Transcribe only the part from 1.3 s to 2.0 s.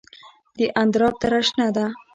شنه ده